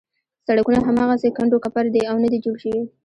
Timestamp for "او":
2.09-2.15